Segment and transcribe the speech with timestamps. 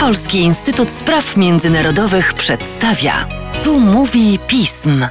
[0.00, 3.28] Polski Instytut Spraw Międzynarodowych przedstawia.
[3.64, 5.06] Tu mówi pism.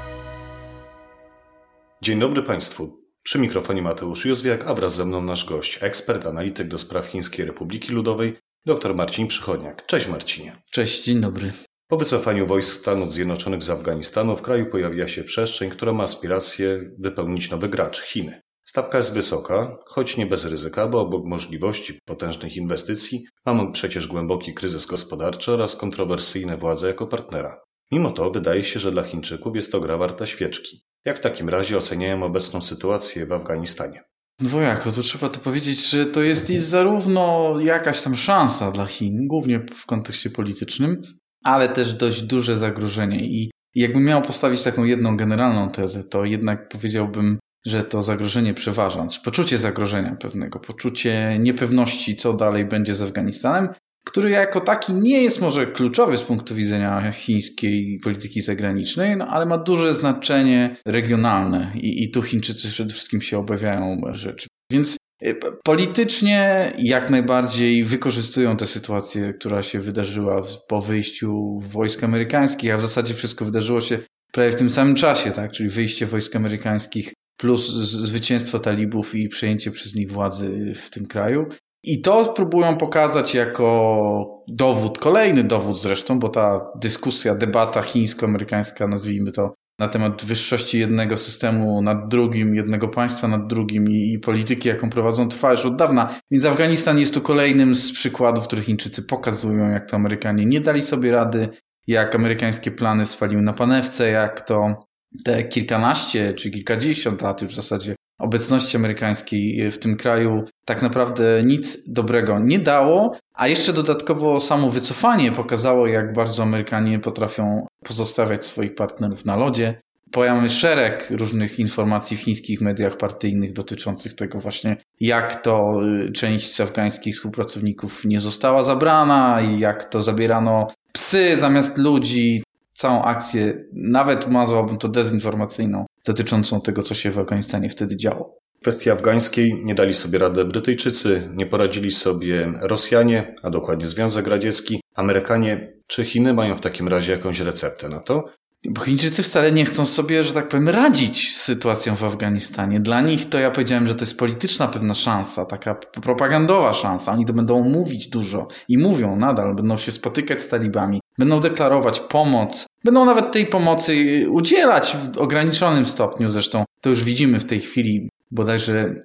[2.02, 3.02] Dzień dobry Państwu.
[3.24, 7.46] Przy mikrofonie Mateusz Józwiak, a wraz ze mną nasz gość, ekspert, analityk do spraw Chińskiej
[7.46, 9.86] Republiki Ludowej, dr Marcin Przychodniak.
[9.86, 10.56] Cześć Marcinie.
[10.72, 11.52] Cześć, dzień dobry.
[11.88, 16.92] Po wycofaniu wojsk Stanów Zjednoczonych z Afganistanu w kraju pojawia się przestrzeń, która ma aspiracje
[17.00, 18.42] wypełnić nowy gracz Chiny.
[18.66, 24.54] Stawka jest wysoka, choć nie bez ryzyka, bo obok możliwości potężnych inwestycji mamy przecież głęboki
[24.54, 27.62] kryzys gospodarczy oraz kontrowersyjne władze jako partnera.
[27.92, 30.84] Mimo to wydaje się, że dla Chińczyków jest to gra warta świeczki.
[31.06, 34.02] Jak w takim razie oceniają obecną sytuację w Afganistanie?
[34.40, 39.66] Dwojako, to trzeba to powiedzieć, że to jest zarówno jakaś tam szansa dla Chin, głównie
[39.76, 41.02] w kontekście politycznym,
[41.44, 43.26] ale też dość duże zagrożenie.
[43.26, 49.08] I jakbym miał postawić taką jedną generalną tezę, to jednak powiedziałbym, że to zagrożenie przeważa,
[49.08, 53.70] czy poczucie zagrożenia pewnego, poczucie niepewności, co dalej będzie z Afganistanem,
[54.06, 59.46] który jako taki nie jest może kluczowy z punktu widzenia chińskiej polityki zagranicznej, no ale
[59.46, 64.48] ma duże znaczenie regionalne i, i tu Chińczycy przede wszystkim się obawiają rzeczy.
[64.72, 72.74] Więc y, politycznie jak najbardziej wykorzystują tę sytuację, która się wydarzyła po wyjściu wojsk amerykańskich,
[72.74, 74.00] a w zasadzie wszystko wydarzyło się
[74.32, 75.52] prawie w tym samym czasie, tak?
[75.52, 81.46] czyli wyjście wojsk amerykańskich plus zwycięstwo talibów i przejęcie przez nich władzy w tym kraju.
[81.84, 89.32] I to próbują pokazać jako dowód, kolejny dowód zresztą, bo ta dyskusja, debata chińsko-amerykańska, nazwijmy
[89.32, 94.70] to, na temat wyższości jednego systemu nad drugim, jednego państwa nad drugim i, i, polityki,
[94.70, 96.16] jaką prowadzą, trwa już od dawna.
[96.32, 100.62] Więc Afganistan jest tu kolejnym z przykładów, w których Chińczycy pokazują, jak to Amerykanie nie
[100.62, 101.50] dali sobie rady,
[101.88, 104.86] jak amerykańskie plany spaliły na panewce, jak to
[105.24, 111.42] te kilkanaście czy kilkadziesiąt lat już w zasadzie obecności amerykańskiej w tym kraju tak naprawdę
[111.46, 118.46] nic dobrego nie dało, a jeszcze dodatkowo samo wycofanie pokazało, jak bardzo Amerykanie potrafią pozostawiać
[118.46, 119.82] swoich partnerów na lodzie.
[120.12, 126.62] Pojawia szereg różnych informacji w chińskich mediach partyjnych dotyczących tego właśnie, jak to y, część
[126.62, 132.44] afgańskich współpracowników nie została zabrana i jak to zabierano psy zamiast ludzi
[132.82, 138.36] całą akcję, nawet nazwałbym to dezinformacyjną, dotyczącą tego, co się w Afganistanie wtedy działo.
[138.58, 144.28] W kwestii afgańskiej nie dali sobie rady Brytyjczycy, nie poradzili sobie Rosjanie, a dokładnie Związek
[144.28, 145.74] Radziecki, Amerykanie.
[145.88, 148.26] Czy Chiny mają w takim razie jakąś receptę na to?
[148.70, 152.80] Bo Chińczycy wcale nie chcą sobie, że tak powiem, radzić z sytuacją w Afganistanie.
[152.80, 157.12] Dla nich to ja powiedziałem, że to jest polityczna pewna szansa, taka propagandowa szansa.
[157.12, 162.00] Oni to będą mówić dużo i mówią nadal, będą się spotykać z talibami, będą deklarować
[162.00, 166.32] pomoc, będą nawet tej pomocy udzielać w ograniczonym stopniu.
[166.32, 168.96] Zresztą to już widzimy w tej chwili bodajże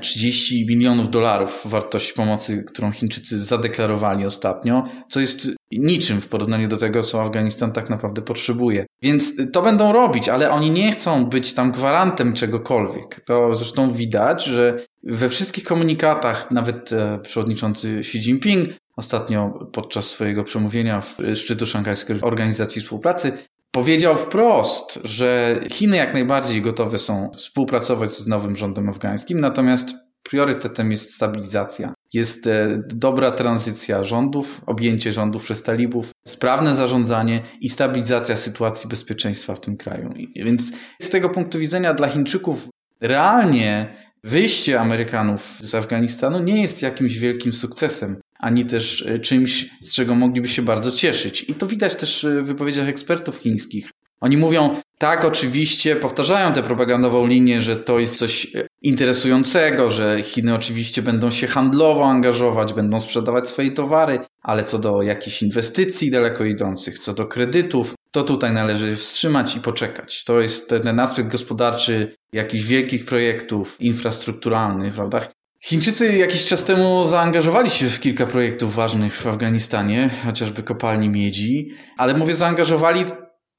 [0.00, 6.76] 30 milionów dolarów wartości pomocy, którą Chińczycy zadeklarowali ostatnio, co jest niczym w porównaniu do
[6.76, 8.86] tego, co Afganistan tak naprawdę potrzebuje.
[9.02, 13.24] Więc to będą robić, ale oni nie chcą być tam gwarantem czegokolwiek.
[13.26, 20.44] To zresztą widać, że we wszystkich komunikatach, nawet e, przewodniczący Xi Jinping ostatnio podczas swojego
[20.44, 23.32] przemówienia w szczytu Szanghajskiej Organizacji Współpracy
[23.74, 30.90] powiedział wprost, że Chiny jak najbardziej gotowe są współpracować z nowym rządem afgańskim, natomiast priorytetem
[30.90, 31.94] jest stabilizacja.
[32.12, 39.54] Jest e, dobra tranzycja rządów, objęcie rządów przez talibów, sprawne zarządzanie i stabilizacja sytuacji bezpieczeństwa
[39.54, 40.10] w tym kraju.
[40.36, 42.68] Więc z tego punktu widzenia dla Chińczyków
[43.00, 49.94] realnie wyjście Amerykanów z Afganistanu nie jest jakimś wielkim sukcesem ani też e, czymś, z
[49.94, 51.44] czego mogliby się bardzo cieszyć.
[51.48, 53.90] I to widać też w wypowiedziach ekspertów chińskich.
[54.20, 60.22] Oni mówią, tak, oczywiście, powtarzają tę propagandową linię, że to jest coś e, interesującego, że
[60.22, 66.10] Chiny oczywiście będą się handlowo angażować, będą sprzedawać swoje towary, ale co do jakichś inwestycji
[66.10, 70.24] daleko idących, co do kredytów, to tutaj należy wstrzymać i poczekać.
[70.24, 75.28] To jest ten aspekt gospodarczy jakichś wielkich projektów infrastrukturalnych, prawda?
[75.64, 81.68] Chińczycy jakiś czas temu zaangażowali się w kilka projektów ważnych w Afganistanie, chociażby kopalni miedzi,
[81.98, 83.04] ale mówię zaangażowali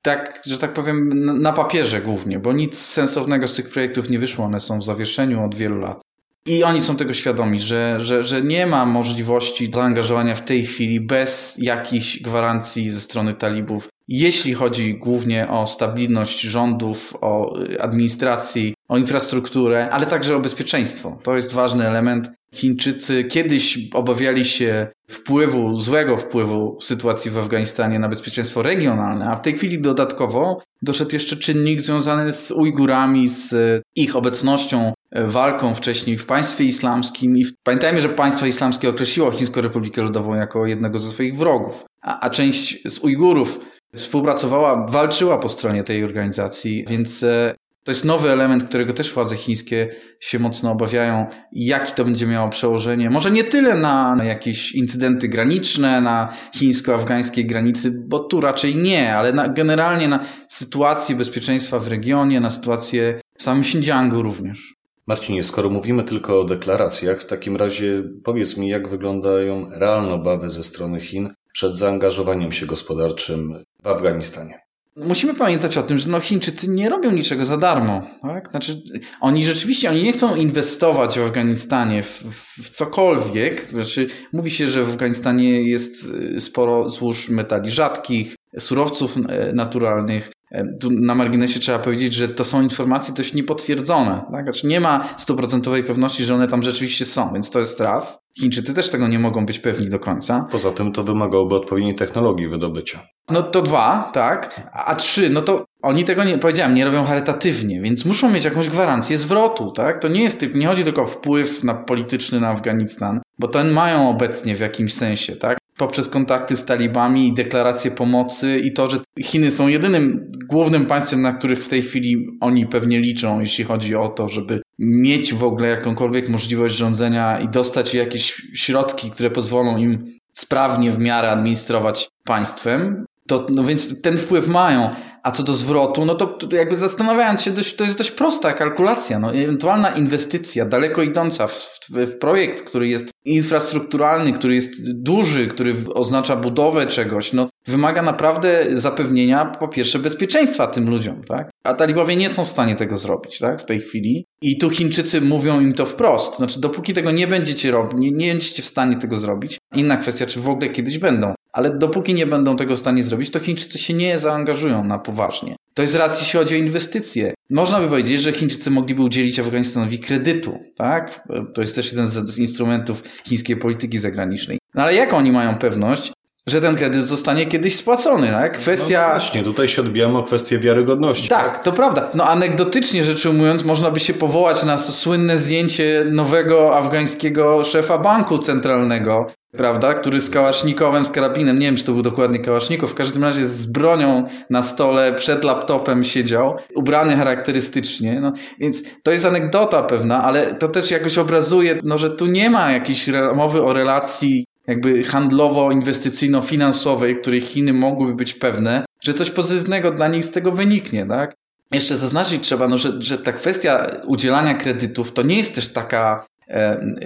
[0.02, 1.10] tak, że tak powiem,
[1.42, 4.46] na papierze głównie, bo nic sensownego z tych projektów nie wyszło.
[4.46, 6.02] One są w zawieszeniu od wielu lat.
[6.46, 11.02] I oni są tego świadomi, że, że, że nie ma możliwości zaangażowania w tej chwili
[11.02, 18.98] bez jakichś gwarancji ze strony talibów, jeśli chodzi głównie o stabilność rządów, o administracji, o
[18.98, 21.20] infrastrukturę, ale także o bezpieczeństwo.
[21.24, 22.30] To jest ważny element.
[22.54, 29.42] Chińczycy kiedyś obawiali się wpływu, złego wpływu sytuacji w Afganistanie na bezpieczeństwo regionalne, a w
[29.42, 33.56] tej chwili dodatkowo doszedł jeszcze czynnik związany z Ujgurami, z
[33.96, 37.38] ich obecnością, e, walką wcześniej w państwie islamskim.
[37.38, 42.20] I pamiętajmy, że państwo islamskie określiło Chińską Republikę Ludową jako jednego ze swoich wrogów, a,
[42.20, 43.60] a część z Ujgurów
[43.96, 47.56] współpracowała, walczyła po stronie tej organizacji, więc e,
[47.86, 51.28] to jest nowy element, którego też władze chińskie się mocno obawiają.
[51.52, 53.10] Jaki to będzie miało przełożenie?
[53.10, 59.16] Może nie tyle na, na jakieś incydenty graniczne, na chińsko-afgańskiej granicy, bo tu raczej nie,
[59.16, 64.76] ale na, generalnie na sytuację bezpieczeństwa w regionie, na sytuację w samym Xinjiangu również.
[65.08, 70.50] Marcinie, skoro mówimy tylko o deklaracjach, w takim razie powiedz mi, jak wyglądają realne obawy
[70.50, 74.60] ze strony Chin przed zaangażowaniem się gospodarczym w Afganistanie?
[74.98, 78.02] Musimy pamiętać o tym, że no Chińczycy nie robią niczego za darmo.
[78.22, 78.50] Tak?
[78.50, 78.82] Znaczy,
[79.22, 83.70] oni rzeczywiście oni nie chcą inwestować w Afganistanie w, w, cokolwiek.
[83.70, 86.06] Znaczy, mówi się, że w Afganistanie jest
[86.38, 89.22] y, sporo złóż metali rzadkich, surowców y,
[89.54, 90.32] naturalnych.
[90.80, 94.26] Tu na marginesie trzeba powiedzieć, że to są informacje dość niepotwierdzone.
[94.32, 94.44] Tak?
[94.44, 98.20] Znaczy nie ma stuprocentowej pewności, że one tam rzeczywiście są, więc to jest raz.
[98.40, 100.48] Chińczycy też tego nie mogą być pewni do końca.
[100.52, 103.00] Poza tym to wymagałoby odpowiedniej technologii wydobycia.
[103.30, 104.70] No to dwa, tak.
[104.74, 108.70] A trzy, no to oni tego nie, powiedziałem, nie robią charytatywnie, więc muszą mieć jakąś
[108.70, 110.02] gwarancję zwrotu, tak?
[110.02, 114.10] To nie jest, nie chodzi tylko o wpływ na polityczny na Afganistan, bo ten mają
[114.10, 115.58] obecnie w jakimś sensie, tak?
[115.78, 121.22] Poprzez kontakty z talibami i deklaracje pomocy i to, że Chiny są jedynym głównym państwem,
[121.22, 125.44] na których w tej chwili oni pewnie liczą, jeśli chodzi o to, żeby mieć w
[125.44, 132.10] ogóle jakąkolwiek możliwość rządzenia i dostać jakieś środki, które pozwolą im sprawnie w miarę administrować
[132.24, 134.90] państwem, to no więc ten wpływ mają.
[135.26, 138.54] A co do zwrotu, no to, to jakby zastanawiając się, dość, to jest dość prosta
[138.54, 139.20] kalkulacja.
[139.20, 145.76] No, ewentualna inwestycja daleko idąca w, w, projekt, który jest infrastrukturalny, który jest duży, który
[145.94, 151.50] oznacza budowę czegoś, no, wymaga naprawdę zapewnienia po pierwsze bezpieczeństwa tym ludziom, tak?
[151.64, 153.62] A talibowie nie są w stanie tego zrobić, tak?
[153.62, 154.26] W tej chwili.
[154.42, 156.38] I tu Chińczycy mówią im to wprost.
[156.38, 160.26] Znaczy, dopóki tego nie będziecie robić, nie, nie będziecie w stanie tego zrobić, inna kwestia,
[160.26, 163.80] czy w ogóle kiedyś będą ale dopóki nie będą tego w stanie zrobić, to Chińczycy
[163.80, 165.56] się nie zaangażują na poważnie.
[165.74, 167.34] To jest raz, jeśli chodzi o inwestycje.
[167.50, 171.28] Można by powiedzieć, że Chińczycy mogliby udzielić Afganistanowi kredytu, tak?
[171.54, 174.60] To jest też jeden z instrumentów chińskiej polityki zagranicznej.
[174.76, 176.14] No ale jak oni mają pewność,
[176.48, 178.58] że ten kredyt zostanie kiedyś spłacony, tak?
[178.58, 179.02] Kwestia...
[179.08, 181.28] No właśnie, tutaj się odbijamy o kwestię wiarygodności.
[181.28, 182.10] Tak, tak, to prawda.
[182.14, 188.38] No anegdotycznie rzecz ujmując, można by się powołać na słynne zdjęcie nowego afgańskiego szefa banku
[188.38, 192.96] centralnego, prawda, który z kałasznikowem, z karabinem, nie wiem, czy to był dokładnie kałaszników, w
[192.96, 199.26] każdym razie z bronią na stole przed laptopem siedział, ubrany charakterystycznie, no, więc to jest
[199.26, 203.74] anegdota pewna, ale to też jakoś obrazuje, no, że tu nie ma jakiejś mowy o
[203.74, 210.52] relacji jakby handlowo-inwestycyjno-finansowej, której Chiny mogłyby być pewne, że coś pozytywnego dla nich z tego
[210.52, 211.36] wyniknie, tak?
[211.72, 216.26] Jeszcze zaznaczyć trzeba, no, że, że ta kwestia udzielania kredytów to nie jest też taka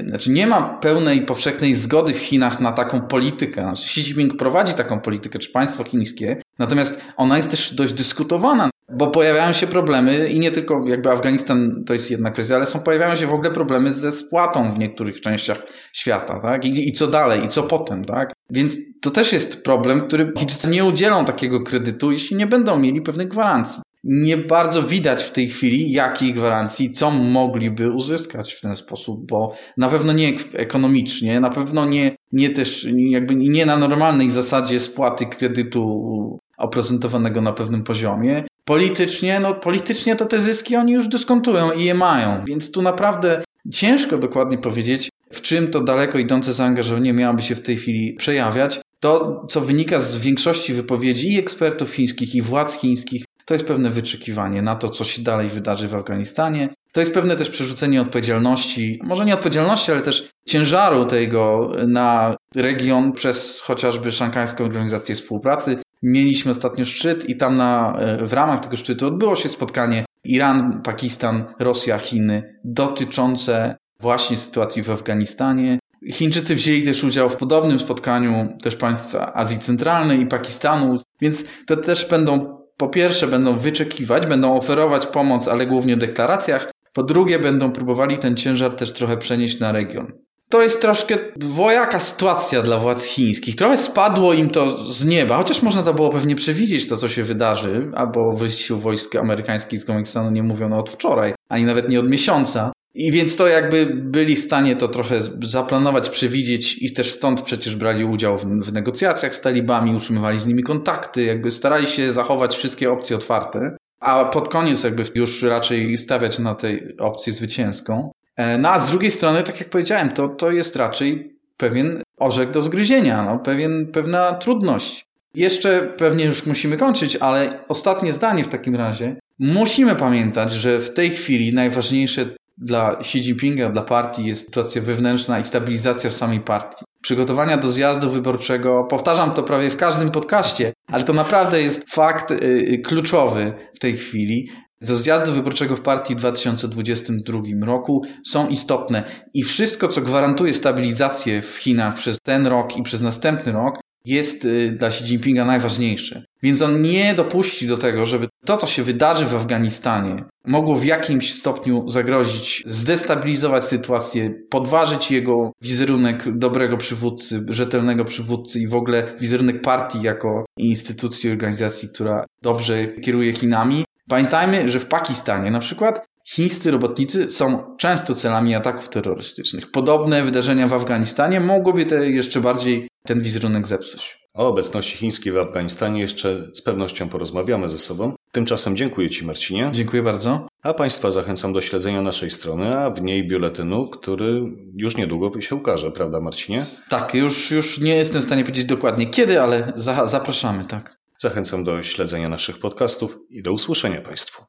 [0.07, 3.61] znaczy nie ma pełnej, powszechnej zgody w Chinach na taką politykę.
[3.61, 8.69] Znaczy Xi Jinping prowadzi taką politykę, czy państwo chińskie, natomiast ona jest też dość dyskutowana,
[8.91, 12.79] bo pojawiają się problemy i nie tylko jakby Afganistan to jest jedna kwestia, ale są,
[12.79, 15.63] pojawiają się w ogóle problemy ze spłatą w niektórych częściach
[15.93, 16.65] świata, tak?
[16.65, 18.33] I, i co dalej, i co potem, tak?
[18.49, 23.01] Więc to też jest problem, który Chińczycy nie udzielą takiego kredytu, jeśli nie będą mieli
[23.01, 28.75] pewnych gwarancji nie bardzo widać w tej chwili, jakiej gwarancji, co mogliby uzyskać w ten
[28.75, 34.29] sposób, bo na pewno nie ekonomicznie, na pewno nie, nie też, jakby nie na normalnej
[34.29, 38.43] zasadzie spłaty kredytu oprocentowanego na pewnym poziomie.
[38.65, 43.41] Politycznie, no politycznie to te zyski oni już dyskontują i je mają, więc tu naprawdę
[43.71, 48.81] ciężko dokładnie powiedzieć, w czym to daleko idące zaangażowanie miałoby się w tej chwili przejawiać.
[48.99, 53.89] To, co wynika z większości wypowiedzi i ekspertów chińskich, i władz chińskich, to jest pewne
[53.89, 56.69] wyczekiwanie na to, co się dalej wydarzy w Afganistanie.
[56.91, 63.13] To jest pewne też przerzucenie odpowiedzialności, może nie odpowiedzialności, ale też ciężaru tego na region
[63.13, 65.77] przez chociażby Szanghajską Organizację Współpracy.
[66.03, 70.81] Mieliśmy ostatnio szczyt i tam na, e, w ramach tego szczytu odbyło się spotkanie Iran,
[70.81, 75.79] Pakistan, Rosja, Chiny dotyczące właśnie sytuacji w Afganistanie.
[76.11, 81.77] Chińczycy wzięli też udział w podobnym spotkaniu też państwa Azji Centralnej i Pakistanu, więc to
[81.77, 86.71] też będą po pierwsze będą wyczekiwać, będą oferować pomoc, ale głównie w deklaracjach.
[86.93, 90.11] Po drugie będą próbowali ten ciężar też trochę przenieść na region.
[90.49, 93.55] To jest troszkę dwojaka sytuacja dla władz chińskich.
[93.55, 97.23] Trochę spadło im to z nieba, chociaż można to było pewnie przewidzieć to, co się
[97.23, 102.09] wydarzy, albo wyjściu wojsk amerykańskich z Afganistanu nie mówiono od wczoraj, ani nawet nie od
[102.09, 102.71] miesiąca.
[102.93, 107.75] I więc to jakby byli w stanie to trochę zaplanować, przewidzieć i też stąd przecież
[107.75, 112.55] brali udział w, w, negocjacjach z talibami, utrzymywali z nimi kontakty, jakby starali się zachować
[112.55, 118.11] wszystkie opcje otwarte, a pod koniec jakby już raczej stawiać na tej opcji zwycięską.
[118.35, 122.51] E, no a z drugiej strony, tak jak powiedziałem, to, to jest raczej pewien orzek
[122.51, 125.05] do zgryzienia, no, pewien, pewna trudność.
[125.35, 129.15] Jeszcze pewnie już musimy kończyć, ale ostatnie zdanie w takim razie.
[129.39, 132.25] Musimy pamiętać, że w tej chwili najważniejsze
[132.59, 136.85] dla Xi Jinpinga, dla partii jest sytuacja wewnętrzna i stabilizacja w samej partii.
[137.01, 142.31] Przygotowania do zjazdu wyborczego, powtarzam to prawie w każdym podcaście, ale to naprawdę jest fakt
[142.31, 144.49] yy, kluczowy w tej chwili.
[144.81, 151.41] Do zjazdu wyborczego w partii w 2022 roku są istotne i wszystko, co gwarantuje stabilizację
[151.41, 156.23] w Chinach przez ten rok i przez następny rok, jest y, dla Xi Jinpinga najważniejsze.
[156.43, 160.85] Więc on nie dopuści do tego, żeby to, co się wydarzy w Afganistanie, mogło w
[160.85, 169.15] jakimś stopniu zagrozić, zdestabilizować sytuację, podważyć jego wizerunek dobrego przywódcy, rzetelnego przywódcy i w ogóle
[169.19, 173.85] wizerunek partii jako instytucji, organizacji, która dobrze kieruje Chinami.
[174.09, 179.71] Pamiętajmy, że w Pakistanie na przykład chińscy robotnicy są często celami ataków terrorystycznych.
[179.71, 184.19] Podobne wydarzenia w Afganistanie mogłyby te jeszcze bardziej ten wizerunek zepsuć.
[184.33, 188.13] O obecności chińskiej w Afganistanie jeszcze z pewnością porozmawiamy ze sobą.
[188.31, 189.69] Tymczasem dziękuję Ci, Marcinie.
[189.71, 190.47] Dziękuję bardzo.
[190.63, 194.41] A Państwa zachęcam do śledzenia naszej strony, a w niej biuletynu, który
[194.75, 196.65] już niedługo się ukaże, prawda, Marcinie?
[196.89, 200.97] Tak, już, już nie jestem w stanie powiedzieć dokładnie kiedy, ale za, zapraszamy, tak.
[201.17, 204.43] Zachęcam do śledzenia naszych podcastów i do usłyszenia Państwu.